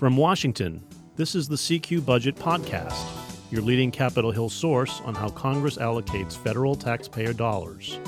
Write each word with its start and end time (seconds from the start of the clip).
From 0.00 0.16
Washington, 0.16 0.82
this 1.16 1.34
is 1.34 1.46
the 1.46 1.56
CQ 1.56 2.06
Budget 2.06 2.34
Podcast, 2.34 3.06
your 3.50 3.60
leading 3.60 3.90
Capitol 3.90 4.30
Hill 4.30 4.48
source 4.48 4.98
on 5.04 5.14
how 5.14 5.28
Congress 5.28 5.76
allocates 5.76 6.34
federal 6.38 6.74
taxpayer 6.74 7.34
dollars. 7.34 7.98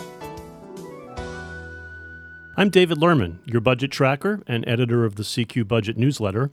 I'm 2.56 2.70
David 2.70 2.96
Lerman, 2.96 3.40
your 3.44 3.60
budget 3.60 3.90
tracker 3.90 4.40
and 4.46 4.66
editor 4.66 5.04
of 5.04 5.16
the 5.16 5.22
CQ 5.22 5.68
Budget 5.68 5.98
newsletter. 5.98 6.50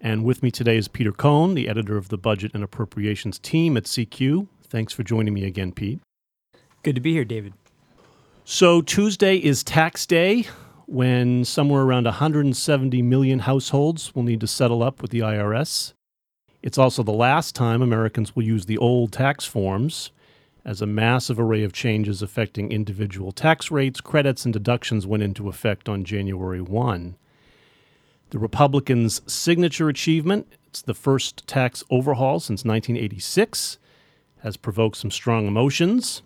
And 0.00 0.24
with 0.24 0.42
me 0.42 0.50
today 0.50 0.78
is 0.78 0.88
Peter 0.88 1.12
Cohn, 1.12 1.52
the 1.52 1.68
editor 1.68 1.98
of 1.98 2.08
the 2.08 2.16
Budget 2.16 2.52
and 2.54 2.64
Appropriations 2.64 3.38
team 3.38 3.76
at 3.76 3.84
CQ. 3.84 4.48
Thanks 4.70 4.94
for 4.94 5.02
joining 5.02 5.34
me 5.34 5.44
again, 5.44 5.72
Pete. 5.72 6.00
Good 6.82 6.94
to 6.94 7.02
be 7.02 7.12
here, 7.12 7.26
David. 7.26 7.52
So, 8.46 8.80
Tuesday 8.80 9.36
is 9.36 9.62
tax 9.62 10.06
day 10.06 10.46
when 10.88 11.44
somewhere 11.44 11.82
around 11.82 12.04
170 12.04 13.02
million 13.02 13.40
households 13.40 14.14
will 14.14 14.22
need 14.22 14.40
to 14.40 14.46
settle 14.46 14.82
up 14.82 15.02
with 15.02 15.10
the 15.10 15.20
IRS. 15.20 15.92
It's 16.62 16.78
also 16.78 17.02
the 17.02 17.12
last 17.12 17.54
time 17.54 17.82
Americans 17.82 18.34
will 18.34 18.42
use 18.42 18.64
the 18.64 18.78
old 18.78 19.12
tax 19.12 19.44
forms, 19.44 20.12
as 20.64 20.80
a 20.80 20.86
massive 20.86 21.38
array 21.38 21.62
of 21.62 21.74
changes 21.74 22.22
affecting 22.22 22.72
individual 22.72 23.32
tax 23.32 23.70
rates, 23.70 24.00
credits, 24.00 24.46
and 24.46 24.52
deductions 24.52 25.06
went 25.06 25.22
into 25.22 25.50
effect 25.50 25.90
on 25.90 26.04
January 26.04 26.62
1. 26.62 27.16
The 28.30 28.38
Republicans' 28.38 29.20
signature 29.30 29.90
achievement, 29.90 30.46
it's 30.68 30.80
the 30.80 30.94
first 30.94 31.46
tax 31.46 31.84
overhaul 31.90 32.40
since 32.40 32.64
1986, 32.64 33.76
has 34.38 34.56
provoked 34.56 34.96
some 34.96 35.10
strong 35.10 35.46
emotions. 35.46 36.22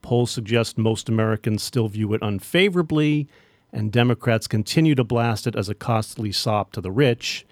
Polls 0.00 0.32
suggest 0.32 0.76
most 0.76 1.08
Americans 1.08 1.62
still 1.62 1.86
view 1.86 2.12
it 2.14 2.22
unfavorably, 2.22 3.28
and 3.72 3.90
Democrats 3.90 4.46
continue 4.46 4.94
to 4.94 5.04
blast 5.04 5.46
it 5.46 5.56
as 5.56 5.68
a 5.68 5.74
costly 5.74 6.30
sop 6.32 6.72
to 6.72 6.80
the 6.80 6.90
rich. 6.90 7.46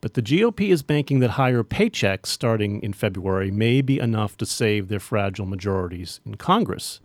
But 0.00 0.14
the 0.14 0.22
GOP 0.22 0.70
is 0.70 0.82
banking 0.82 1.20
that 1.20 1.30
higher 1.30 1.62
paychecks 1.62 2.26
starting 2.26 2.82
in 2.82 2.92
February 2.92 3.52
may 3.52 3.80
be 3.82 4.00
enough 4.00 4.36
to 4.38 4.46
save 4.46 4.88
their 4.88 4.98
fragile 4.98 5.46
majorities 5.46 6.20
in 6.26 6.34
Congress. 6.34 7.00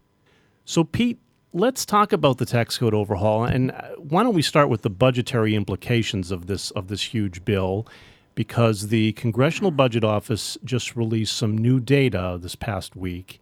So, 0.66 0.84
Pete, 0.84 1.20
let's 1.54 1.86
talk 1.86 2.12
about 2.12 2.40
the 2.40 2.46
tax 2.46 2.78
code 2.78 2.96
overhaul, 2.96 3.46
and 3.46 3.72
uh, 3.72 3.90
why 3.98 4.24
don't 4.24 4.34
we 4.34 4.42
start 4.42 4.70
with 4.70 4.82
the 4.82 4.90
budgetary 4.90 5.56
implications 5.56 6.32
of 6.32 6.48
this 6.48 6.72
of 6.72 6.88
this 6.88 7.04
huge 7.04 7.46
bill? 7.46 7.88
Because 8.34 8.88
the 8.88 9.14
Congressional 9.14 9.72
Budget 9.72 10.04
Office 10.04 10.58
just 10.64 10.96
released 10.96 11.36
some 11.36 11.58
new 11.58 11.80
data 11.80 12.38
this 12.40 12.56
past 12.56 12.96
week. 12.96 13.40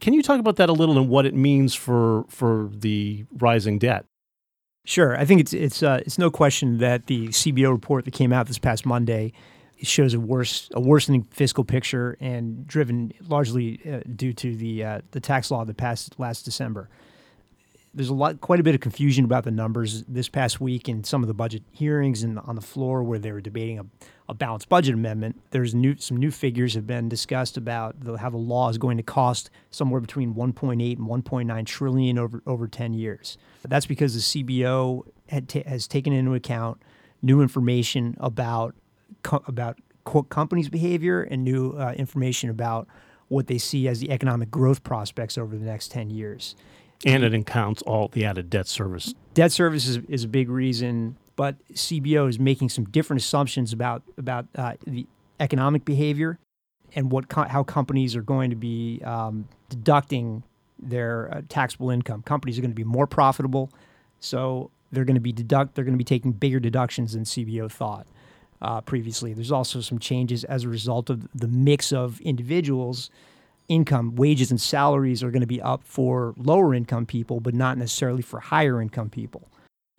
Can 0.00 0.12
you 0.12 0.22
talk 0.22 0.40
about 0.40 0.56
that 0.56 0.68
a 0.68 0.72
little 0.72 0.98
and 0.98 1.08
what 1.08 1.24
it 1.24 1.34
means 1.34 1.74
for 1.74 2.24
for 2.28 2.70
the 2.72 3.24
rising 3.38 3.78
debt? 3.78 4.04
Sure, 4.84 5.16
I 5.16 5.24
think 5.24 5.40
it's 5.40 5.52
it's 5.52 5.82
uh, 5.82 6.00
it's 6.06 6.18
no 6.18 6.30
question 6.30 6.78
that 6.78 7.06
the 7.06 7.28
CBO 7.28 7.70
report 7.70 8.04
that 8.06 8.12
came 8.12 8.32
out 8.32 8.46
this 8.46 8.58
past 8.58 8.86
Monday 8.86 9.32
shows 9.82 10.14
a 10.14 10.20
worse 10.20 10.68
a 10.72 10.80
worsening 10.80 11.22
fiscal 11.30 11.64
picture 11.64 12.16
and 12.20 12.66
driven 12.66 13.12
largely 13.28 13.80
uh, 13.90 14.00
due 14.16 14.32
to 14.32 14.56
the 14.56 14.84
uh, 14.84 15.00
the 15.10 15.20
tax 15.20 15.50
law 15.50 15.64
that 15.64 15.76
passed 15.76 16.18
last 16.18 16.44
December. 16.44 16.88
There's 17.92 18.08
a 18.08 18.14
lot, 18.14 18.40
quite 18.40 18.60
a 18.60 18.62
bit 18.62 18.74
of 18.74 18.80
confusion 18.80 19.24
about 19.24 19.42
the 19.42 19.50
numbers 19.50 20.04
this 20.04 20.28
past 20.28 20.60
week 20.60 20.88
in 20.88 21.02
some 21.02 21.22
of 21.22 21.28
the 21.28 21.34
budget 21.34 21.64
hearings 21.72 22.22
and 22.22 22.38
on 22.38 22.54
the 22.54 22.60
floor 22.60 23.02
where 23.02 23.18
they 23.18 23.32
were 23.32 23.40
debating 23.40 23.80
a, 23.80 23.86
a 24.28 24.34
balanced 24.34 24.68
budget 24.68 24.94
amendment. 24.94 25.40
There's 25.50 25.74
new 25.74 25.96
some 25.96 26.16
new 26.16 26.30
figures 26.30 26.74
have 26.74 26.86
been 26.86 27.08
discussed 27.08 27.56
about 27.56 28.00
the, 28.00 28.16
how 28.16 28.30
the 28.30 28.36
law 28.36 28.68
is 28.68 28.78
going 28.78 28.96
to 28.98 29.02
cost 29.02 29.50
somewhere 29.70 30.00
between 30.00 30.34
1.8 30.34 30.98
and 30.98 31.08
1.9 31.08 31.66
trillion 31.66 32.18
over 32.18 32.42
over 32.46 32.68
10 32.68 32.94
years. 32.94 33.36
That's 33.62 33.86
because 33.86 34.14
the 34.14 34.44
CBO 34.44 35.04
has 35.66 35.88
taken 35.88 36.12
into 36.12 36.34
account 36.34 36.80
new 37.22 37.42
information 37.42 38.16
about 38.20 38.76
co- 39.22 39.42
about 39.46 39.78
companies' 40.28 40.68
behavior 40.68 41.22
and 41.22 41.44
new 41.44 41.72
uh, 41.72 41.92
information 41.96 42.50
about 42.50 42.86
what 43.28 43.46
they 43.46 43.58
see 43.58 43.86
as 43.86 44.00
the 44.00 44.10
economic 44.10 44.50
growth 44.50 44.82
prospects 44.82 45.38
over 45.38 45.56
the 45.56 45.64
next 45.64 45.92
10 45.92 46.10
years. 46.10 46.56
And 47.06 47.24
it 47.24 47.32
accounts 47.32 47.82
all 47.82 48.08
the 48.08 48.24
added 48.24 48.50
debt 48.50 48.68
service. 48.68 49.14
Debt 49.32 49.52
service 49.52 49.86
is, 49.86 49.98
is 50.08 50.24
a 50.24 50.28
big 50.28 50.50
reason, 50.50 51.16
but 51.36 51.56
CBO 51.72 52.28
is 52.28 52.38
making 52.38 52.68
some 52.68 52.84
different 52.84 53.22
assumptions 53.22 53.72
about 53.72 54.02
about 54.18 54.46
uh, 54.56 54.74
the 54.86 55.06
economic 55.38 55.84
behavior 55.84 56.38
and 56.94 57.10
what 57.10 57.28
co- 57.28 57.44
how 57.44 57.62
companies 57.62 58.14
are 58.16 58.22
going 58.22 58.50
to 58.50 58.56
be 58.56 59.00
um, 59.04 59.48
deducting 59.70 60.42
their 60.78 61.32
uh, 61.32 61.40
taxable 61.48 61.90
income. 61.90 62.22
Companies 62.22 62.58
are 62.58 62.62
going 62.62 62.70
to 62.70 62.76
be 62.76 62.84
more 62.84 63.06
profitable, 63.06 63.70
so 64.18 64.70
they're 64.92 65.04
going 65.04 65.14
to 65.14 65.20
be 65.20 65.32
deduct 65.32 65.74
they're 65.74 65.84
going 65.84 65.94
to 65.94 65.98
be 65.98 66.04
taking 66.04 66.32
bigger 66.32 66.60
deductions 66.60 67.14
than 67.14 67.24
CBO 67.24 67.70
thought 67.70 68.06
uh, 68.60 68.80
previously. 68.80 69.32
There's 69.32 69.52
also 69.52 69.80
some 69.80 69.98
changes 69.98 70.44
as 70.44 70.64
a 70.64 70.68
result 70.68 71.10
of 71.10 71.28
the 71.34 71.48
mix 71.48 71.92
of 71.92 72.20
individuals 72.20 73.10
income, 73.70 74.16
wages, 74.16 74.50
and 74.50 74.60
salaries 74.60 75.22
are 75.22 75.30
going 75.30 75.40
to 75.40 75.46
be 75.46 75.62
up 75.62 75.84
for 75.84 76.34
lower 76.36 76.74
income 76.74 77.06
people, 77.06 77.40
but 77.40 77.54
not 77.54 77.78
necessarily 77.78 78.20
for 78.20 78.40
higher 78.40 78.82
income 78.82 79.08
people. 79.08 79.48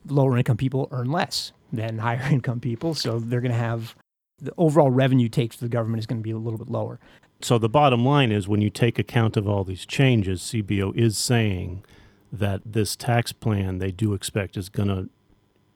Lower 0.07 0.37
income 0.37 0.57
people 0.57 0.89
earn 0.91 1.09
less 1.09 1.53
than 1.71 1.97
higher 1.99 2.27
income 2.29 2.59
people, 2.59 2.93
so 2.93 3.17
they're 3.17 3.41
going 3.41 3.53
to 3.53 3.57
have 3.57 3.95
the 4.39 4.53
overall 4.57 4.91
revenue 4.91 5.29
take 5.29 5.53
for 5.53 5.63
the 5.63 5.69
government 5.69 5.99
is 5.99 6.05
going 6.05 6.19
to 6.19 6.23
be 6.23 6.31
a 6.31 6.37
little 6.37 6.59
bit 6.59 6.69
lower. 6.69 6.99
So 7.41 7.57
the 7.57 7.69
bottom 7.69 8.05
line 8.05 8.31
is 8.31 8.47
when 8.47 8.61
you 8.61 8.69
take 8.69 8.99
account 8.99 9.37
of 9.37 9.47
all 9.47 9.63
these 9.63 9.85
changes, 9.85 10.41
CBO 10.41 10.95
is 10.95 11.17
saying 11.17 11.83
that 12.31 12.61
this 12.65 12.95
tax 12.95 13.31
plan 13.31 13.77
they 13.77 13.91
do 13.91 14.13
expect 14.13 14.57
is 14.57 14.69
going 14.69 14.89
to 14.89 15.09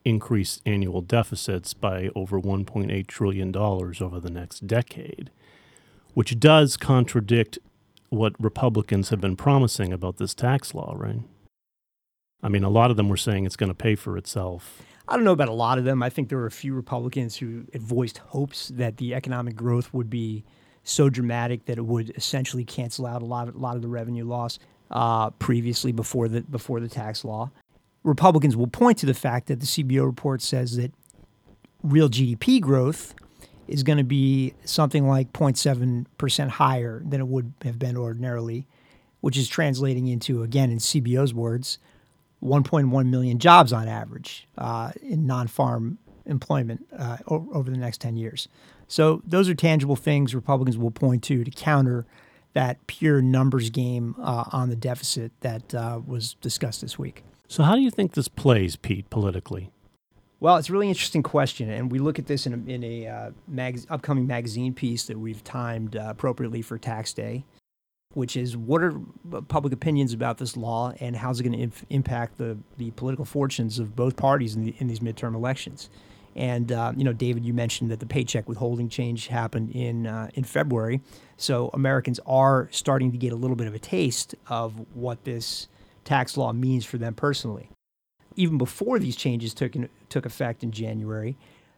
increase 0.04 0.60
annual 0.66 1.00
deficits 1.00 1.74
by 1.74 2.10
over 2.14 2.40
1.8 2.40 3.06
trillion 3.06 3.50
dollars 3.50 4.00
over 4.00 4.20
the 4.20 4.30
next 4.30 4.66
decade, 4.66 5.30
which 6.14 6.38
does 6.38 6.76
contradict 6.76 7.58
what 8.08 8.34
Republicans 8.38 9.10
have 9.10 9.20
been 9.20 9.36
promising 9.36 9.92
about 9.92 10.16
this 10.18 10.34
tax 10.34 10.74
law, 10.74 10.94
right? 10.96 11.20
I 12.42 12.48
mean, 12.48 12.64
a 12.64 12.68
lot 12.68 12.90
of 12.90 12.96
them 12.96 13.08
were 13.08 13.16
saying 13.16 13.46
it's 13.46 13.56
going 13.56 13.70
to 13.70 13.74
pay 13.74 13.94
for 13.94 14.16
itself. 14.16 14.82
I 15.08 15.14
don't 15.14 15.24
know 15.24 15.32
about 15.32 15.48
a 15.48 15.52
lot 15.52 15.78
of 15.78 15.84
them. 15.84 16.02
I 16.02 16.10
think 16.10 16.28
there 16.28 16.38
were 16.38 16.46
a 16.46 16.50
few 16.50 16.74
Republicans 16.74 17.36
who 17.36 17.64
had 17.72 17.82
voiced 17.82 18.18
hopes 18.18 18.68
that 18.68 18.96
the 18.96 19.14
economic 19.14 19.54
growth 19.54 19.92
would 19.94 20.10
be 20.10 20.44
so 20.82 21.08
dramatic 21.08 21.64
that 21.66 21.78
it 21.78 21.86
would 21.86 22.10
essentially 22.16 22.64
cancel 22.64 23.06
out 23.06 23.22
a 23.22 23.24
lot 23.24 23.48
of, 23.48 23.54
a 23.54 23.58
lot 23.58 23.76
of 23.76 23.82
the 23.82 23.88
revenue 23.88 24.24
loss 24.24 24.58
uh, 24.90 25.30
previously 25.30 25.92
before 25.92 26.28
the 26.28 26.42
before 26.42 26.80
the 26.80 26.88
tax 26.88 27.24
law. 27.24 27.50
Republicans 28.04 28.56
will 28.56 28.68
point 28.68 28.98
to 28.98 29.06
the 29.06 29.14
fact 29.14 29.48
that 29.48 29.60
the 29.60 29.66
CBO 29.66 30.04
report 30.06 30.42
says 30.42 30.76
that 30.76 30.92
real 31.82 32.08
GDP 32.08 32.60
growth 32.60 33.14
is 33.68 33.82
going 33.82 33.98
to 33.98 34.04
be 34.04 34.54
something 34.64 35.08
like 35.08 35.32
0.7% 35.32 36.48
higher 36.48 37.02
than 37.06 37.20
it 37.20 37.26
would 37.26 37.52
have 37.62 37.78
been 37.78 37.96
ordinarily, 37.96 38.66
which 39.20 39.36
is 39.36 39.48
translating 39.48 40.06
into, 40.06 40.42
again, 40.42 40.70
in 40.70 40.78
CBO's 40.78 41.34
words, 41.34 41.78
1.1 42.42 43.06
million 43.06 43.38
jobs 43.38 43.72
on 43.72 43.88
average 43.88 44.46
uh, 44.58 44.92
in 45.02 45.26
non 45.26 45.46
farm 45.46 45.98
employment 46.26 46.86
uh, 46.96 47.18
over 47.28 47.70
the 47.70 47.76
next 47.76 48.00
10 48.00 48.16
years. 48.16 48.48
So 48.88 49.22
those 49.26 49.48
are 49.48 49.54
tangible 49.54 49.96
things 49.96 50.34
Republicans 50.34 50.78
will 50.78 50.90
point 50.90 51.22
to 51.24 51.44
to 51.44 51.50
counter 51.50 52.06
that 52.52 52.86
pure 52.86 53.20
numbers 53.20 53.70
game 53.70 54.14
uh, 54.18 54.44
on 54.52 54.70
the 54.70 54.76
deficit 54.76 55.32
that 55.40 55.74
uh, 55.74 56.00
was 56.06 56.34
discussed 56.40 56.80
this 56.80 56.98
week. 56.98 57.22
So, 57.48 57.62
how 57.62 57.74
do 57.74 57.82
you 57.82 57.90
think 57.90 58.14
this 58.14 58.28
plays, 58.28 58.76
Pete, 58.76 59.08
politically? 59.10 59.70
Well, 60.38 60.58
it's 60.58 60.68
a 60.68 60.72
really 60.72 60.88
interesting 60.88 61.22
question, 61.22 61.70
and 61.70 61.90
we 61.90 61.98
look 61.98 62.18
at 62.18 62.26
this 62.26 62.46
in 62.46 62.52
a, 62.52 62.70
in 62.70 62.84
a 62.84 63.06
uh, 63.06 63.30
mag- 63.48 63.86
upcoming 63.88 64.26
magazine 64.26 64.74
piece 64.74 65.06
that 65.06 65.18
we've 65.18 65.42
timed 65.42 65.96
uh, 65.96 66.08
appropriately 66.08 66.60
for 66.60 66.76
tax 66.76 67.14
day, 67.14 67.44
which 68.12 68.36
is 68.36 68.54
what 68.54 68.82
are 68.82 69.00
public 69.48 69.72
opinions 69.72 70.12
about 70.12 70.36
this 70.36 70.54
law 70.54 70.92
and 71.00 71.16
how's 71.16 71.40
it 71.40 71.44
going 71.44 71.56
to 71.56 71.62
inf- 71.62 71.86
impact 71.88 72.36
the, 72.36 72.58
the 72.76 72.90
political 72.92 73.24
fortunes 73.24 73.78
of 73.78 73.96
both 73.96 74.16
parties 74.16 74.54
in, 74.54 74.64
the, 74.64 74.74
in 74.78 74.88
these 74.88 75.00
midterm 75.00 75.34
elections. 75.34 75.88
And 76.34 76.70
uh, 76.70 76.92
you 76.94 77.04
know, 77.04 77.14
David, 77.14 77.42
you 77.46 77.54
mentioned 77.54 77.90
that 77.90 78.00
the 78.00 78.06
paycheck 78.06 78.46
withholding 78.46 78.90
change 78.90 79.28
happened 79.28 79.70
in 79.70 80.06
uh, 80.06 80.28
in 80.34 80.44
February, 80.44 81.00
so 81.38 81.70
Americans 81.72 82.20
are 82.26 82.68
starting 82.70 83.10
to 83.10 83.16
get 83.16 83.32
a 83.32 83.36
little 83.36 83.56
bit 83.56 83.68
of 83.68 83.74
a 83.74 83.78
taste 83.78 84.34
of 84.48 84.74
what 84.94 85.24
this 85.24 85.66
tax 86.04 86.36
law 86.36 86.52
means 86.52 86.84
for 86.84 86.98
them 86.98 87.14
personally 87.14 87.70
even 88.36 88.58
before 88.58 88.98
these 88.98 89.16
changes 89.16 89.52
took 89.52 89.74
in, 89.74 89.88
took 90.08 90.26
effect 90.26 90.62
in 90.62 90.70
January, 90.70 91.36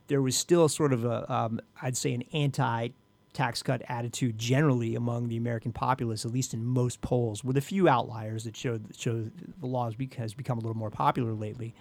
there 0.08 0.20
was 0.20 0.36
still 0.36 0.68
sort 0.68 0.92
of 0.92 1.04
a 1.04 1.32
um, 1.32 1.60
I'd 1.80 1.96
say 1.96 2.12
an 2.12 2.24
anti 2.32 2.88
tax 3.32 3.62
cut 3.62 3.82
attitude 3.88 4.36
generally 4.36 4.96
among 4.96 5.28
the 5.28 5.36
American 5.36 5.72
populace, 5.72 6.24
at 6.24 6.32
least 6.32 6.54
in 6.54 6.64
most 6.64 7.00
polls, 7.00 7.44
with 7.44 7.56
a 7.56 7.60
few 7.60 7.88
outliers 7.88 8.44
that 8.44 8.56
show 8.56 8.80
show 8.96 9.30
the 9.60 9.66
law 9.66 9.90
has 10.16 10.34
become 10.34 10.58
a 10.58 10.60
little 10.60 10.76
more 10.76 10.90
popular 10.90 11.32
lately. 11.32 11.74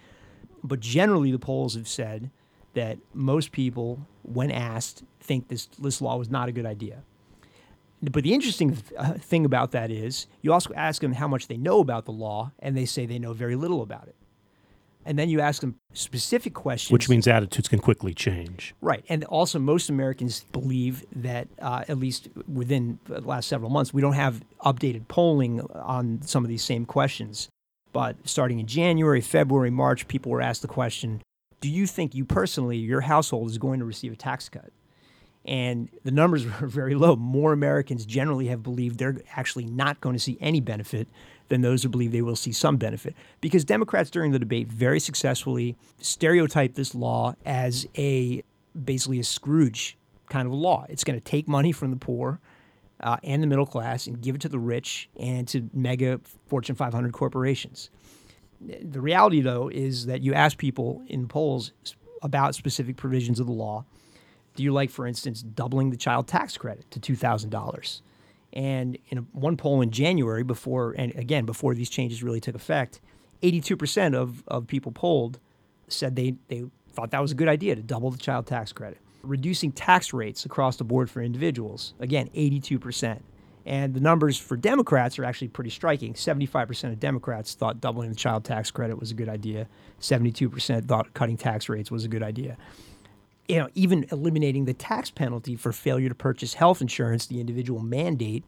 But 0.62 0.80
generally, 0.80 1.32
the 1.32 1.38
polls 1.38 1.74
have 1.74 1.88
said 1.88 2.30
that 2.74 2.98
most 3.12 3.50
people, 3.52 4.06
when 4.22 4.50
asked, 4.50 5.02
think 5.20 5.48
this 5.48 5.66
this 5.66 6.00
law 6.00 6.16
was 6.16 6.30
not 6.30 6.48
a 6.48 6.52
good 6.52 6.66
idea. 6.66 7.02
But 8.00 8.22
the 8.22 8.32
interesting 8.32 8.78
uh, 8.96 9.14
thing 9.14 9.44
about 9.44 9.72
that 9.72 9.90
is, 9.90 10.28
you 10.40 10.52
also 10.52 10.72
ask 10.74 11.02
them 11.02 11.14
how 11.14 11.26
much 11.26 11.48
they 11.48 11.56
know 11.56 11.80
about 11.80 12.04
the 12.04 12.12
law, 12.12 12.52
and 12.60 12.76
they 12.76 12.84
say 12.84 13.06
they 13.06 13.18
know 13.18 13.32
very 13.32 13.56
little 13.56 13.82
about 13.82 14.06
it 14.06 14.14
And 15.04 15.18
then 15.18 15.30
you 15.30 15.40
ask 15.40 15.60
them 15.62 15.76
specific 15.94 16.54
questions. 16.54 16.92
Which 16.92 17.08
means 17.08 17.26
attitudes 17.26 17.68
can 17.68 17.78
quickly 17.78 18.12
change. 18.12 18.74
Right. 18.80 19.04
And 19.08 19.24
also, 19.24 19.58
most 19.58 19.88
Americans 19.88 20.44
believe 20.52 21.06
that, 21.16 21.48
uh, 21.60 21.84
at 21.88 21.98
least 21.98 22.28
within 22.52 22.98
the 23.06 23.20
last 23.20 23.48
several 23.48 23.70
months, 23.70 23.94
we 23.94 24.02
don't 24.02 24.12
have 24.12 24.42
updated 24.64 25.08
polling 25.08 25.60
on 25.72 26.20
some 26.22 26.44
of 26.44 26.50
these 26.50 26.62
same 26.62 26.84
questions. 26.84 27.48
But 27.92 28.16
starting 28.24 28.58
in 28.58 28.66
January, 28.66 29.20
February, 29.20 29.70
March, 29.70 30.08
people 30.08 30.30
were 30.30 30.42
asked 30.42 30.62
the 30.62 30.68
question 30.68 31.22
Do 31.60 31.68
you 31.70 31.86
think 31.86 32.14
you 32.14 32.24
personally, 32.24 32.76
your 32.76 33.00
household, 33.00 33.48
is 33.48 33.58
going 33.58 33.78
to 33.78 33.86
receive 33.86 34.12
a 34.12 34.16
tax 34.16 34.48
cut? 34.48 34.70
And 35.48 35.88
the 36.04 36.10
numbers 36.10 36.44
were 36.60 36.68
very 36.68 36.94
low. 36.94 37.16
More 37.16 37.52
Americans 37.52 38.06
generally 38.06 38.46
have 38.48 38.62
believed 38.62 38.98
they're 38.98 39.20
actually 39.34 39.64
not 39.64 40.00
going 40.00 40.14
to 40.14 40.20
see 40.20 40.38
any 40.40 40.60
benefit 40.60 41.08
than 41.48 41.62
those 41.62 41.82
who 41.82 41.88
believe 41.88 42.12
they 42.12 42.22
will 42.22 42.36
see 42.36 42.52
some 42.52 42.76
benefit. 42.76 43.14
Because 43.40 43.64
Democrats 43.64 44.10
during 44.10 44.32
the 44.32 44.38
debate 44.38 44.68
very 44.68 45.00
successfully 45.00 45.76
stereotyped 45.98 46.76
this 46.76 46.94
law 46.94 47.34
as 47.46 47.88
a 47.96 48.44
basically 48.84 49.18
a 49.18 49.24
Scrooge 49.24 49.96
kind 50.28 50.46
of 50.46 50.52
law. 50.52 50.84
It's 50.90 51.04
going 51.04 51.18
to 51.18 51.24
take 51.24 51.48
money 51.48 51.72
from 51.72 51.90
the 51.90 51.96
poor 51.96 52.38
uh, 53.00 53.16
and 53.24 53.42
the 53.42 53.46
middle 53.46 53.66
class 53.66 54.06
and 54.06 54.20
give 54.20 54.34
it 54.34 54.40
to 54.42 54.48
the 54.48 54.58
rich 54.58 55.08
and 55.18 55.48
to 55.48 55.70
mega 55.72 56.20
Fortune 56.48 56.74
500 56.74 57.12
corporations. 57.12 57.90
The 58.60 59.00
reality, 59.00 59.40
though, 59.40 59.68
is 59.68 60.06
that 60.06 60.22
you 60.22 60.34
ask 60.34 60.58
people 60.58 61.02
in 61.06 61.28
polls 61.28 61.72
about 62.22 62.54
specific 62.54 62.96
provisions 62.96 63.38
of 63.38 63.46
the 63.46 63.52
law. 63.52 63.84
Do 64.58 64.64
you 64.64 64.72
like, 64.72 64.90
for 64.90 65.06
instance, 65.06 65.40
doubling 65.40 65.90
the 65.90 65.96
child 65.96 66.26
tax 66.26 66.56
credit 66.56 66.90
to 66.90 66.98
$2,000? 66.98 68.00
And 68.52 68.98
in 69.08 69.18
one 69.30 69.56
poll 69.56 69.80
in 69.82 69.92
January, 69.92 70.42
before 70.42 70.96
and 70.98 71.14
again 71.14 71.44
before 71.44 71.76
these 71.76 71.88
changes 71.88 72.24
really 72.24 72.40
took 72.40 72.56
effect, 72.56 73.00
82% 73.40 74.16
of, 74.16 74.42
of 74.48 74.66
people 74.66 74.90
polled 74.90 75.38
said 75.86 76.16
they, 76.16 76.34
they 76.48 76.64
thought 76.92 77.12
that 77.12 77.22
was 77.22 77.30
a 77.30 77.36
good 77.36 77.46
idea 77.46 77.76
to 77.76 77.82
double 77.82 78.10
the 78.10 78.18
child 78.18 78.48
tax 78.48 78.72
credit. 78.72 78.98
Reducing 79.22 79.70
tax 79.70 80.12
rates 80.12 80.44
across 80.44 80.76
the 80.76 80.82
board 80.82 81.08
for 81.08 81.22
individuals, 81.22 81.94
again, 82.00 82.28
82%. 82.34 83.20
And 83.64 83.94
the 83.94 84.00
numbers 84.00 84.36
for 84.36 84.56
Democrats 84.56 85.20
are 85.20 85.24
actually 85.24 85.48
pretty 85.48 85.70
striking. 85.70 86.14
75% 86.14 86.90
of 86.90 86.98
Democrats 86.98 87.54
thought 87.54 87.80
doubling 87.80 88.08
the 88.08 88.16
child 88.16 88.42
tax 88.44 88.72
credit 88.72 88.98
was 88.98 89.12
a 89.12 89.14
good 89.14 89.28
idea. 89.28 89.68
72% 90.00 90.88
thought 90.88 91.14
cutting 91.14 91.36
tax 91.36 91.68
rates 91.68 91.92
was 91.92 92.04
a 92.04 92.08
good 92.08 92.24
idea 92.24 92.56
you 93.48 93.56
know, 93.56 93.68
even 93.74 94.06
eliminating 94.12 94.66
the 94.66 94.74
tax 94.74 95.10
penalty 95.10 95.56
for 95.56 95.72
failure 95.72 96.08
to 96.08 96.14
purchase 96.14 96.54
health 96.54 96.80
insurance, 96.80 97.26
the 97.26 97.40
individual 97.40 97.82
mandate 97.82 98.44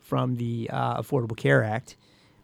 from 0.00 0.36
the 0.36 0.70
uh, 0.72 1.00
Affordable 1.00 1.36
Care 1.36 1.64
Act, 1.64 1.96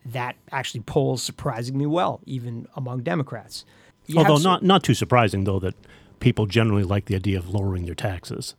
that 0.05 0.37
actually 0.51 0.81
polls 0.81 1.23
surprisingly 1.23 1.87
well, 1.87 2.21
even 2.27 2.67
among 2.75 3.03
Democrats. 3.03 3.65
You 4.07 4.19
Although 4.19 4.39
not 4.39 4.63
not 4.65 4.83
too 4.83 4.95
surprising 4.95 5.45
though 5.45 5.61
that 5.61 5.75
people 6.19 6.47
generally 6.47 6.83
like 6.83 7.05
the 7.05 7.15
idea 7.15 7.39
of 7.39 7.49
lowering 7.51 7.85
their 7.85 7.95
taxes. 7.95 8.55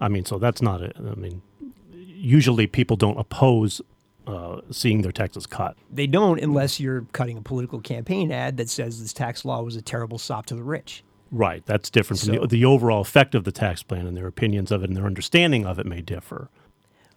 I 0.00 0.08
mean, 0.08 0.24
so 0.24 0.38
that's 0.38 0.62
not 0.62 0.80
it. 0.80 0.96
I 0.96 1.14
mean, 1.14 1.42
usually 1.90 2.66
people 2.68 2.96
don't 2.96 3.18
oppose 3.18 3.80
uh, 4.28 4.60
seeing 4.70 5.02
their 5.02 5.10
taxes 5.10 5.46
cut. 5.46 5.76
They 5.90 6.06
don't 6.06 6.40
unless 6.40 6.78
you're 6.78 7.06
cutting 7.12 7.38
a 7.38 7.42
political 7.42 7.80
campaign 7.80 8.30
ad 8.30 8.56
that 8.58 8.68
says 8.68 9.00
this 9.00 9.12
tax 9.12 9.44
law 9.44 9.62
was 9.62 9.74
a 9.74 9.82
terrible 9.82 10.18
sop 10.18 10.46
to 10.46 10.54
the 10.54 10.62
rich. 10.62 11.02
Right. 11.30 11.64
That's 11.66 11.90
different 11.90 12.20
so, 12.20 12.32
from 12.32 12.42
the, 12.42 12.46
the 12.46 12.64
overall 12.64 13.00
effect 13.00 13.34
of 13.34 13.44
the 13.44 13.52
tax 13.52 13.82
plan 13.82 14.06
and 14.06 14.16
their 14.16 14.26
opinions 14.26 14.72
of 14.72 14.82
it 14.82 14.88
and 14.88 14.96
their 14.96 15.06
understanding 15.06 15.66
of 15.66 15.78
it 15.78 15.86
may 15.86 16.00
differ. 16.00 16.48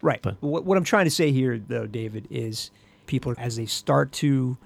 Right. 0.02 0.22
But 0.22 0.42
what, 0.42 0.66
what 0.66 0.78
I'm 0.78 0.84
trying 0.84 1.06
to 1.06 1.12
say 1.12 1.32
here, 1.32 1.58
though, 1.58 1.86
David, 1.86 2.28
is 2.30 2.72
people, 3.06 3.34
as 3.38 3.56
they 3.56 3.66
start 3.66 4.12
to 4.14 4.58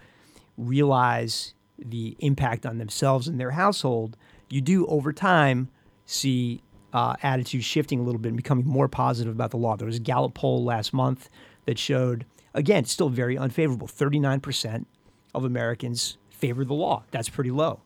realize 0.57 1.53
the 1.77 2.15
impact 2.19 2.65
on 2.65 2.77
themselves 2.77 3.27
and 3.27 3.39
their 3.39 3.51
household, 3.51 4.17
you 4.49 4.61
do 4.61 4.85
over 4.87 5.11
time 5.11 5.69
see 6.05 6.61
uh, 6.93 7.15
attitudes 7.21 7.65
shifting 7.65 7.99
a 7.99 8.03
little 8.03 8.19
bit 8.19 8.29
and 8.29 8.37
becoming 8.37 8.65
more 8.65 8.87
positive 8.87 9.33
about 9.33 9.51
the 9.51 9.57
law. 9.57 9.75
There 9.75 9.87
was 9.87 9.97
a 9.97 10.01
Gallup 10.01 10.33
poll 10.33 10.63
last 10.63 10.93
month 10.93 11.29
that 11.65 11.77
showed, 11.77 12.25
again, 12.53 12.85
still 12.85 13.09
very 13.09 13.37
unfavorable. 13.37 13.87
39% 13.87 14.85
of 15.33 15.43
Americans 15.43 16.17
favor 16.29 16.63
the 16.63 16.73
law. 16.73 17.03
That's 17.11 17.27
pretty 17.27 17.51
low 17.51 17.81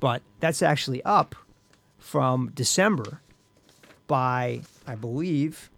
but 0.00 0.22
that's 0.40 0.62
actually 0.62 1.02
up 1.04 1.34
from 1.98 2.50
December 2.54 3.20
by, 4.06 4.62
I 4.86 4.94
believe, 4.94 5.70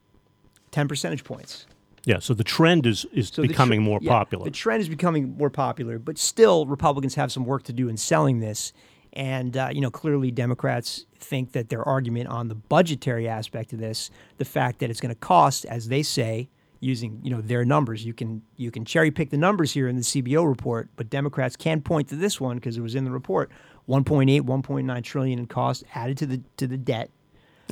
10 0.71 0.89
percentage 0.89 1.25
points. 1.25 1.67
Yeah, 2.05 2.19
so 2.19 2.33
the 2.33 2.45
trend 2.45 2.87
is, 2.87 3.05
is 3.13 3.29
so 3.29 3.43
becoming 3.43 3.83
more 3.83 3.99
yeah, 4.01 4.11
popular. 4.11 4.45
The 4.45 4.51
trend 4.51 4.81
is 4.81 4.89
becoming 4.89 5.37
more 5.37 5.51
popular, 5.51 5.99
but 5.99 6.17
still, 6.17 6.67
Republicans 6.67 7.15
have 7.17 7.31
some 7.31 7.45
work 7.45 7.65
to 7.65 7.73
do 7.73 7.89
in 7.89 7.97
selling 7.97 8.41
this. 8.41 8.73
And, 9.13 9.57
uh, 9.57 9.71
you 9.73 9.81
know, 9.81 9.91
clearly 9.91 10.31
Democrats 10.31 11.05
think 11.19 11.53
that 11.53 11.69
their 11.69 11.87
argument 11.87 12.29
on 12.29 12.49
the 12.49 12.55
budgetary 12.55 13.29
aspect 13.29 13.73
of 13.73 13.81
this, 13.81 14.11
the 14.39 14.45
fact 14.45 14.79
that 14.79 14.89
it's 14.89 15.01
going 15.01 15.15
to 15.15 15.19
cost, 15.19 15.65
as 15.67 15.89
they 15.89 16.03
say, 16.03 16.49
using 16.81 17.21
you 17.23 17.31
know 17.31 17.41
their 17.41 17.65
numbers. 17.65 18.05
You 18.05 18.15
can 18.15 18.43
you 18.57 18.71
can 18.71 18.85
cherry 18.85 19.11
pick 19.11 19.31
the 19.31 19.37
numbers 19.37 19.73
here 19.73 19.87
in 19.87 19.97
the 19.97 20.03
CBO 20.03 20.49
report, 20.49 20.89
but 20.97 21.11
Democrats 21.11 21.57
can 21.57 21.83
point 21.83 22.09
to 22.09 22.17
this 22.17 22.41
one 22.41 22.57
because 22.57 22.77
it 22.77 22.81
was 22.81 22.95
in 22.95 23.05
the 23.05 23.11
report. 23.11 23.51
1.8, 23.91 24.43
1.9 24.43 25.03
trillion 25.03 25.39
in 25.41 25.47
cost 25.47 25.83
added 25.95 26.17
to 26.19 26.27
the 26.27 26.41
to 26.57 26.69
the 26.69 26.77
debt 26.77 27.11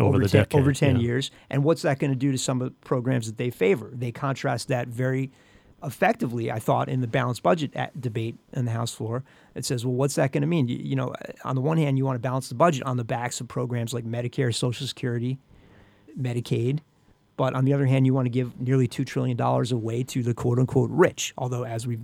over, 0.00 0.17
over 0.17 0.19
the 0.25 0.29
10, 0.29 0.41
decade, 0.43 0.61
over 0.61 0.73
10 0.73 0.97
yeah. 0.97 1.03
years. 1.03 1.31
And 1.49 1.62
what's 1.62 1.82
that 1.82 1.99
going 1.99 2.11
to 2.11 2.17
do 2.17 2.32
to 2.32 2.38
some 2.38 2.61
of 2.61 2.69
the 2.69 2.75
programs 2.85 3.26
that 3.26 3.37
they 3.37 3.50
favor? 3.50 3.91
They 3.93 4.11
contrast 4.12 4.69
that 4.69 4.88
very 4.88 5.31
effectively, 5.82 6.50
I 6.50 6.59
thought, 6.59 6.88
in 6.88 7.00
the 7.00 7.06
balanced 7.06 7.43
budget 7.43 7.73
debate 8.00 8.37
in 8.53 8.65
the 8.65 8.73
House 8.73 8.93
floor. 8.93 9.23
It 9.55 9.65
says, 9.65 9.85
well, 9.85 9.94
what's 9.94 10.17
that 10.17 10.32
going 10.32 10.41
to 10.41 10.49
mean? 10.49 10.69
You, 10.69 10.76
you, 10.76 10.97
know, 10.97 11.15
on 11.44 11.55
the 11.55 11.61
one 11.61 11.79
hand, 11.79 11.99
you 11.99 12.05
want 12.05 12.17
to 12.17 12.20
balance 12.20 12.49
the 12.49 12.56
budget 12.56 12.82
on 12.82 12.97
the 12.97 13.05
backs 13.05 13.41
of 13.41 13.49
programs 13.49 13.94
like 13.94 14.05
Medicare, 14.05 14.53
Social 14.55 14.87
Security, 14.87 15.38
Medicaid. 16.20 16.81
But 17.37 17.55
on 17.55 17.65
the 17.65 17.73
other 17.73 17.87
hand, 17.87 18.06
you 18.06 18.15
want 18.15 18.26
to 18.26 18.31
give 18.31 18.61
nearly 18.61 18.88
$2 18.88 19.06
trillion 19.06 19.41
away 19.41 20.03
to 20.03 20.23
the 20.25 20.35
quote 20.35 20.59
unquote 20.59 20.91
rich. 20.91 21.32
Although, 21.38 21.65
as 21.65 21.87
we've 21.87 22.03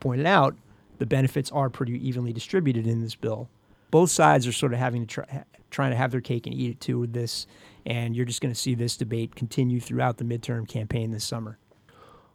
pointed 0.00 0.24
out, 0.24 0.56
the 1.00 1.06
benefits 1.06 1.50
are 1.50 1.70
pretty 1.70 1.94
evenly 2.06 2.32
distributed 2.32 2.86
in 2.86 3.00
this 3.00 3.14
bill. 3.14 3.48
Both 3.90 4.10
sides 4.10 4.46
are 4.46 4.52
sort 4.52 4.74
of 4.74 4.78
having 4.78 5.06
to 5.06 5.06
try, 5.06 5.44
trying 5.70 5.90
to 5.90 5.96
have 5.96 6.10
their 6.12 6.20
cake 6.20 6.46
and 6.46 6.54
eat 6.54 6.70
it 6.70 6.80
too 6.80 6.98
with 6.98 7.14
this, 7.14 7.46
and 7.86 8.14
you're 8.14 8.26
just 8.26 8.42
going 8.42 8.52
to 8.52 8.60
see 8.60 8.74
this 8.74 8.96
debate 8.98 9.34
continue 9.34 9.80
throughout 9.80 10.18
the 10.18 10.24
midterm 10.24 10.68
campaign 10.68 11.10
this 11.10 11.24
summer. 11.24 11.58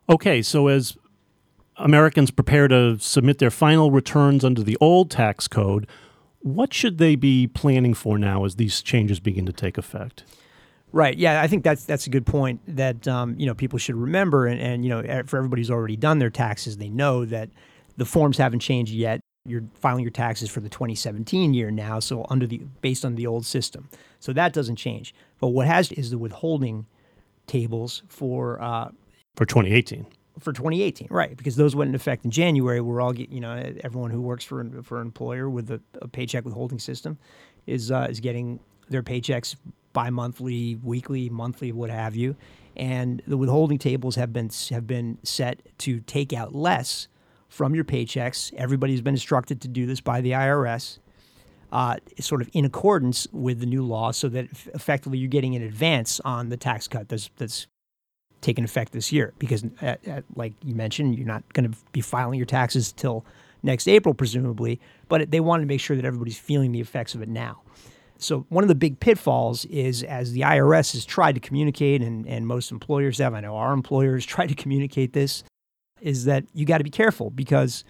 Okay, 0.10 0.42
so 0.42 0.68
as 0.68 0.98
Americans 1.78 2.32
prepare 2.32 2.68
to 2.68 2.98
submit 2.98 3.38
their 3.38 3.52
final 3.52 3.92
returns 3.92 4.44
under 4.44 4.64
the 4.64 4.78
old 4.82 5.12
tax 5.12 5.48
code, 5.48 5.88
what 6.40 6.74
should 6.74 6.98
they 6.98 7.16
be 7.16 7.46
planning 7.46 7.94
for 7.94 8.18
now 8.18 8.46
as 8.46 8.56
these 8.56 8.82
changes 8.82 9.20
begin 9.20 9.46
to 9.46 9.54
take 9.54 9.78
effect? 9.78 10.24
Right. 10.92 11.16
Yeah, 11.16 11.40
I 11.40 11.48
think 11.48 11.64
that's 11.64 11.86
that's 11.86 12.08
a 12.08 12.10
good 12.10 12.26
point 12.26 12.62
that 12.68 13.08
um, 13.08 13.36
you 13.38 13.46
know 13.46 13.54
people 13.54 13.78
should 13.78 13.96
remember, 13.96 14.48
and, 14.48 14.60
and 14.60 14.84
you 14.84 14.90
know 14.90 15.24
for 15.26 15.38
everybody 15.38 15.60
who's 15.60 15.72
already 15.72 15.98
done 15.98 16.18
their 16.18 16.30
taxes, 16.32 16.78
they 16.78 16.90
know 16.90 17.26
that 17.26 17.50
the 17.98 18.06
forms 18.06 18.38
haven't 18.38 18.60
changed 18.60 18.92
yet. 18.94 19.22
You're 19.48 19.64
filing 19.76 20.02
your 20.02 20.12
taxes 20.12 20.50
for 20.50 20.60
the 20.60 20.70
2017 20.70 21.54
year 21.54 21.70
now, 21.70 22.00
so 22.00 22.26
under 22.30 22.48
the 22.48 22.62
based 22.82 23.06
on 23.06 23.16
the 23.16 23.28
old 23.28 23.46
system. 23.46 23.90
So 24.20 24.34
that 24.34 24.54
doesn't 24.54 24.78
change. 24.78 25.14
But 25.40 25.50
what 25.50 25.68
has 25.68 25.92
is 25.92 26.10
the 26.10 26.18
withholding 26.18 26.88
tables 27.46 28.02
for 28.08 28.60
uh, 28.62 28.90
for 29.36 29.46
2018 29.46 30.08
for 30.40 30.52
2018, 30.52 31.08
right? 31.10 31.36
Because 31.36 31.56
those 31.56 31.76
went 31.76 31.90
into 31.90 31.98
effect 31.98 32.26
in 32.26 32.32
January. 32.32 32.82
We're 32.82 33.02
all, 33.02 33.14
get, 33.14 33.30
you 33.30 33.40
know, 33.40 33.74
everyone 33.84 34.12
who 34.12 34.22
works 34.22 34.44
for 34.44 34.66
for 34.84 35.00
an 35.00 35.08
employer 35.08 35.50
with 35.50 35.72
a, 35.72 35.82
a 36.02 36.08
paycheck 36.08 36.46
withholding 36.46 36.80
system 36.80 37.18
is 37.66 37.92
uh, 37.92 38.08
is 38.10 38.20
getting 38.20 38.60
their 38.90 39.04
paychecks 39.04 39.56
bi-monthly, 39.94 40.76
weekly, 40.76 41.30
monthly, 41.30 41.72
what 41.72 41.90
have 41.90 42.16
you. 42.16 42.36
And 42.76 43.22
the 43.26 43.38
withholding 43.38 43.78
tables 43.78 44.16
have 44.16 44.34
been 44.34 44.50
have 44.70 44.86
been 44.86 45.18
set 45.24 45.62
to 45.80 46.02
take 46.02 46.34
out 46.34 46.54
less 46.54 47.08
from 47.56 47.74
your 47.74 47.86
paychecks. 47.86 48.54
Everybody's 48.56 49.02
been 49.02 49.14
instructed 49.14 49.62
to 49.62 49.70
do 49.70 49.86
this 49.86 50.02
by 50.02 50.20
the 50.20 50.32
IRS, 50.32 51.00
uh, 51.72 51.96
sort 52.20 52.42
of 52.42 52.50
in 52.52 52.66
accordance 52.66 53.28
with 53.32 53.62
the 53.62 53.66
new 53.66 53.82
law, 53.82 54.12
so 54.12 54.28
that 54.28 54.48
effectively 54.74 55.18
you're 55.18 55.30
getting 55.30 55.56
an 55.56 55.62
advance 55.62 56.20
on 56.26 56.50
the 56.50 56.58
tax 56.58 56.90
cut 56.90 57.08
that's 57.08 57.30
that's 57.38 57.68
taken 58.42 58.66
effect 58.66 58.92
this 58.92 59.10
year. 59.14 59.34
Because, 59.40 59.64
uh, 59.82 59.96
uh, 60.06 60.22
like 60.36 60.54
you 60.66 60.76
mentioned, 60.76 61.18
you're 61.18 61.26
not 61.26 61.44
going 61.54 61.72
to 61.72 61.78
be 61.94 62.02
filing 62.02 62.38
your 62.38 62.46
taxes 62.46 62.92
till 62.92 63.26
next 63.64 63.88
April, 63.88 64.14
presumably. 64.14 64.82
But 65.08 65.32
they 65.32 65.40
wanted 65.40 65.62
to 65.64 65.68
make 65.68 65.80
sure 65.80 65.96
that 65.96 66.04
everybody's 66.04 66.38
feeling 66.38 66.74
the 66.74 66.82
effects 66.82 67.16
of 67.16 67.22
it 67.22 67.30
now. 67.30 67.62
So 68.18 68.46
one 68.50 68.66
of 68.66 68.68
the 68.68 68.76
big 68.76 69.00
pitfalls 69.00 69.64
is 69.66 70.04
as 70.04 70.34
the 70.34 70.42
IRS 70.42 70.92
has 70.92 71.06
tried 71.06 71.36
to 71.36 71.42
communicate, 71.42 72.02
and, 72.02 72.28
and 72.28 72.46
most 72.46 72.72
employers 72.72 73.18
have, 73.20 73.34
I 73.34 73.40
know 73.40 73.56
our 73.56 73.72
employers 73.72 74.26
try 74.36 74.46
to 74.46 74.56
communicate 74.56 75.14
this, 75.14 75.44
is 76.02 76.26
that 76.26 76.46
you 76.54 76.66
got 76.66 76.80
to 76.80 76.84
be 76.84 76.90
careful 76.90 77.30
because 77.30 77.84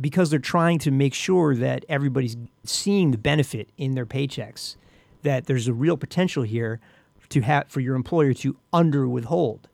because 0.00 0.30
they're 0.30 0.38
trying 0.38 0.78
to 0.78 0.90
make 0.90 1.12
sure 1.14 1.54
that 1.54 1.84
everybody's 1.88 2.36
seeing 2.64 3.10
the 3.10 3.18
benefit 3.18 3.68
in 3.76 3.94
their 3.94 4.06
paychecks 4.06 4.76
that 5.22 5.46
there's 5.46 5.68
a 5.68 5.72
real 5.72 5.96
potential 5.96 6.42
here 6.44 6.80
to 7.28 7.42
have 7.42 7.68
for 7.68 7.80
your 7.80 7.94
employer 7.94 8.32
to 8.32 8.56
under 8.72 9.06
withhold 9.08 9.68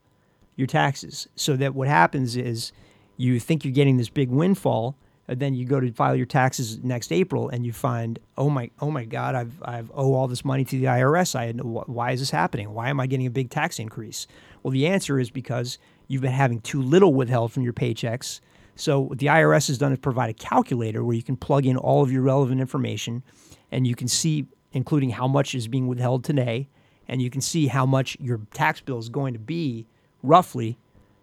your 0.56 0.66
taxes 0.66 1.28
so 1.36 1.56
that 1.56 1.74
what 1.74 1.88
happens 1.88 2.36
is 2.36 2.72
you 3.16 3.38
think 3.40 3.64
you're 3.64 3.72
getting 3.72 3.96
this 3.96 4.08
big 4.10 4.28
windfall 4.30 4.96
And 5.28 5.38
then 5.40 5.54
you 5.54 5.66
go 5.66 5.78
to 5.78 5.92
file 5.92 6.16
your 6.16 6.26
taxes 6.26 6.78
next 6.82 7.12
April, 7.12 7.50
and 7.50 7.64
you 7.66 7.72
find, 7.72 8.18
oh 8.38 8.48
my, 8.48 8.70
oh 8.80 8.90
my 8.90 9.04
God, 9.04 9.34
I've 9.34 9.62
I've 9.62 9.90
owe 9.94 10.14
all 10.14 10.26
this 10.26 10.44
money 10.44 10.64
to 10.64 10.78
the 10.78 10.86
IRS. 10.86 11.34
I 11.34 11.46
had, 11.46 11.60
why 11.62 12.12
is 12.12 12.20
this 12.20 12.30
happening? 12.30 12.72
Why 12.72 12.88
am 12.88 12.98
I 12.98 13.06
getting 13.06 13.26
a 13.26 13.30
big 13.30 13.50
tax 13.50 13.78
increase? 13.78 14.26
Well, 14.62 14.72
the 14.72 14.86
answer 14.86 15.18
is 15.20 15.30
because 15.30 15.78
you've 16.08 16.22
been 16.22 16.32
having 16.32 16.60
too 16.60 16.82
little 16.82 17.14
withheld 17.14 17.52
from 17.52 17.62
your 17.62 17.72
paychecks. 17.72 18.40
So 18.74 19.00
what 19.00 19.18
the 19.18 19.26
IRS 19.26 19.68
has 19.68 19.78
done 19.78 19.92
is 19.92 19.98
provide 19.98 20.30
a 20.30 20.34
calculator 20.34 21.04
where 21.04 21.14
you 21.14 21.22
can 21.22 21.36
plug 21.36 21.66
in 21.66 21.76
all 21.76 22.02
of 22.02 22.10
your 22.10 22.22
relevant 22.22 22.60
information, 22.60 23.22
and 23.70 23.86
you 23.86 23.94
can 23.94 24.08
see, 24.08 24.46
including 24.72 25.10
how 25.10 25.28
much 25.28 25.54
is 25.54 25.68
being 25.68 25.86
withheld 25.86 26.24
today, 26.24 26.68
and 27.06 27.20
you 27.20 27.30
can 27.30 27.40
see 27.40 27.66
how 27.66 27.86
much 27.86 28.16
your 28.20 28.40
tax 28.52 28.80
bill 28.80 28.98
is 28.98 29.08
going 29.08 29.34
to 29.34 29.38
be 29.38 29.86
roughly 30.22 30.78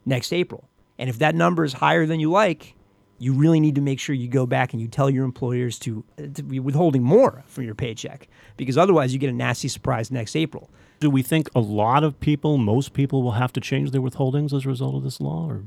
next 0.06 0.32
April. 0.32 0.70
And 0.98 1.10
if 1.10 1.20
that 1.20 1.36
number 1.36 1.64
is 1.64 1.74
higher 1.74 2.06
than 2.06 2.20
you 2.20 2.32
like, 2.32 2.75
you 3.18 3.34
really 3.34 3.60
need 3.60 3.76
to 3.76 3.82
make 3.82 4.00
sure 4.00 4.14
you 4.14 4.28
go 4.28 4.46
back 4.46 4.74
and 4.74 4.82
you 4.82 4.88
tell 4.88 5.10
your 5.10 5.26
employers 5.26 5.80
to, 5.80 6.04
to 6.34 6.44
be 6.44 6.60
withholding 6.60 7.04
more 7.04 7.44
from 7.48 7.64
your 7.64 7.76
paycheck 7.76 8.28
because 8.58 8.78
otherwise 8.78 9.14
you 9.14 9.20
get 9.20 9.30
a 9.30 9.34
nasty 9.34 9.68
surprise 9.68 10.12
next 10.12 10.36
April. 10.36 10.70
Do 11.00 11.10
we 11.10 11.22
think 11.22 11.50
a 11.56 11.60
lot 11.60 12.04
of 12.04 12.20
people, 12.20 12.58
most 12.58 12.94
people, 12.94 13.22
will 13.22 13.34
have 13.34 13.54
to 13.54 13.62
change 13.62 13.92
their 13.92 14.02
withholdings 14.02 14.54
as 14.54 14.66
a 14.66 14.70
result 14.70 14.96
of 14.96 15.04
this 15.04 15.20
law, 15.20 15.48
or 15.48 15.64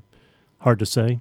hard 0.61 0.79
to 0.79 0.87
say? 0.87 1.21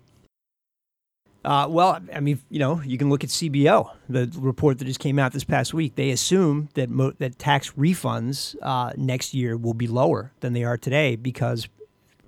Uh, 1.43 1.67
well, 1.69 1.99
I 2.13 2.19
mean, 2.19 2.39
you 2.49 2.59
know, 2.59 2.81
you 2.81 2.97
can 2.97 3.09
look 3.09 3.23
at 3.23 3.29
CBO, 3.29 3.91
the 4.09 4.29
report 4.37 4.79
that 4.79 4.85
just 4.85 4.99
came 4.99 5.19
out 5.19 5.31
this 5.31 5.43
past 5.43 5.73
week. 5.73 5.95
They 5.95 6.09
assume 6.09 6.69
that 6.73 6.89
mo- 6.89 7.13
that 7.19 7.39
tax 7.39 7.71
refunds 7.71 8.55
uh, 8.61 8.93
next 8.97 9.33
year 9.33 9.55
will 9.55 9.73
be 9.73 9.87
lower 9.87 10.31
than 10.39 10.53
they 10.53 10.63
are 10.63 10.77
today 10.77 11.15
because 11.15 11.69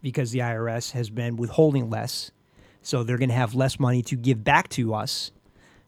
because 0.02 0.32
the 0.32 0.40
IRS 0.40 0.92
has 0.92 1.10
been 1.10 1.36
withholding 1.36 1.90
less, 1.90 2.32
so 2.82 3.04
they're 3.04 3.18
going 3.18 3.30
to 3.30 3.36
have 3.36 3.54
less 3.54 3.80
money 3.80 4.02
to 4.04 4.16
give 4.16 4.44
back 4.44 4.70
to 4.70 4.94
us 4.94 5.32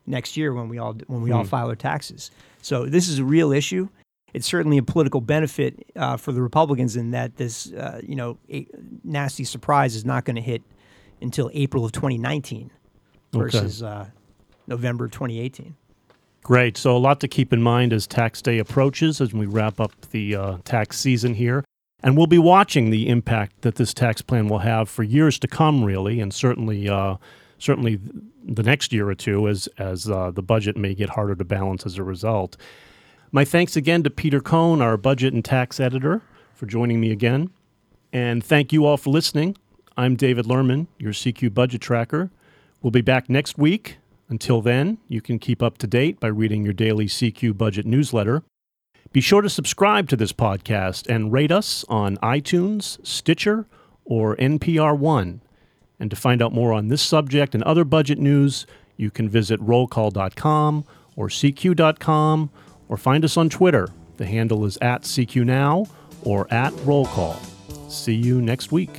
next 0.06 0.36
year 0.38 0.54
when 0.54 0.70
we 0.70 0.78
all 0.78 0.94
when 1.08 1.22
we 1.22 1.30
hmm. 1.30 1.38
all 1.38 1.44
file 1.44 1.68
our 1.68 1.76
taxes. 1.76 2.32
So 2.62 2.86
this 2.86 3.08
is 3.08 3.20
a 3.20 3.24
real 3.24 3.52
issue. 3.52 3.90
It's 4.34 4.48
certainly 4.48 4.78
a 4.78 4.84
political 4.84 5.20
benefit 5.20 5.86
uh, 5.96 6.16
for 6.16 6.32
the 6.32 6.42
Republicans 6.42 6.96
in 6.96 7.12
that 7.12 7.36
this 7.38 7.72
uh, 7.74 8.02
you 8.04 8.16
know 8.16 8.38
nasty 9.04 9.44
surprise 9.44 9.96
is 9.96 10.06
not 10.06 10.26
going 10.26 10.36
to 10.36 10.42
hit 10.42 10.62
until 11.22 11.50
April 11.54 11.86
of 11.86 11.92
2019 11.92 12.72
versus 13.34 13.84
okay. 13.84 13.92
uh, 13.92 14.06
November 14.68 15.08
2018. 15.08 15.76
Great. 16.44 16.76
So, 16.76 16.96
a 16.96 16.98
lot 16.98 17.20
to 17.20 17.28
keep 17.28 17.54
in 17.54 17.62
mind 17.62 17.94
as 17.94 18.08
tax 18.08 18.42
day 18.42 18.58
approaches 18.58 19.22
as 19.22 19.34
we 19.34 19.46
wrap 19.46 19.80
up 19.80 19.92
the 20.10 20.36
uh, 20.36 20.58
tax 20.64 21.00
season 21.00 21.36
here. 21.36 21.64
And 22.04 22.18
we'll 22.18 22.28
be 22.28 22.40
watching 22.40 22.90
the 22.90 23.08
impact 23.08 23.62
that 23.62 23.76
this 23.76 23.94
tax 23.94 24.22
plan 24.22 24.48
will 24.48 24.60
have 24.60 24.90
for 24.90 25.04
years 25.04 25.38
to 25.40 25.48
come, 25.48 25.84
really, 25.84 26.20
and 26.20 26.34
certainly, 26.34 26.90
uh, 26.90 27.18
certainly 27.60 28.00
the 28.44 28.64
next 28.64 28.92
year 28.92 29.08
or 29.08 29.16
two 29.16 29.48
as, 29.48 29.68
as 29.78 30.10
uh, 30.10 30.32
the 30.32 30.42
budget 30.42 30.76
may 30.76 30.96
get 30.96 31.10
harder 31.10 31.36
to 31.36 31.46
balance 31.46 31.86
as 31.86 31.98
a 31.98 32.04
result. 32.04 32.58
My 33.32 33.46
thanks 33.46 33.76
again 33.76 34.04
to 34.04 34.10
Peter 34.10 34.42
Cohn, 34.42 34.82
our 34.82 34.98
budget 34.98 35.34
and 35.34 35.46
tax 35.46 35.80
editor, 35.80 36.22
for 36.56 36.66
joining 36.66 37.00
me 37.00 37.12
again. 37.12 37.52
And 38.12 38.44
thank 38.44 38.74
you 38.74 38.86
all 38.86 38.98
for 38.98 39.12
listening. 39.12 39.56
I'm 39.96 40.16
David 40.16 40.46
Lerman, 40.46 40.88
your 40.98 41.14
CQ 41.14 41.54
budget 41.54 41.82
tracker. 41.82 42.32
We'll 42.82 42.92
be 42.92 43.02
back 43.02 43.30
next 43.30 43.58
week. 43.58 43.98
Until 44.28 44.62
then, 44.62 44.98
you 45.08 45.22
can 45.22 45.40
keep 45.40 45.62
up 45.62 45.78
to 45.80 45.88
date 45.88 46.20
by 46.20 46.28
reading 46.28 46.64
your 46.64 46.74
daily 46.74 47.06
CQ 47.06 47.58
budget 47.58 47.86
newsletter. 47.86 48.44
Be 49.12 49.20
sure 49.20 49.42
to 49.42 49.50
subscribe 49.50 50.08
to 50.10 50.16
this 50.16 50.32
podcast 50.32 51.06
and 51.14 51.34
rate 51.34 51.52
us 51.52 51.84
on 51.90 52.16
iTunes, 52.18 53.06
Stitcher, 53.06 53.66
or 54.06 54.38
NPR 54.38 54.98
One. 54.98 55.42
And 56.00 56.10
to 56.10 56.16
find 56.16 56.42
out 56.42 56.54
more 56.54 56.72
on 56.72 56.88
this 56.88 57.02
subject 57.02 57.54
and 57.54 57.62
other 57.64 57.84
budget 57.84 58.20
news, 58.20 58.66
you 58.96 59.12
can 59.12 59.28
visit 59.28 59.60
rollcall.com 59.60 60.86
or 61.18 61.28
CQ.com 61.28 62.50
or 62.88 62.98
find 62.98 63.26
us 63.26 63.36
on 63.36 63.50
Twitter. 63.50 63.90
The 64.16 64.26
handle 64.26 64.66
is 64.66 64.78
at 64.78 65.02
CQ 65.02 65.46
Now 65.46 65.88
or 66.24 66.52
at 66.52 66.74
Roll 66.86 67.06
Call. 67.06 67.36
See 67.90 68.16
you 68.16 68.42
next 68.42 68.72
week. 68.72 68.92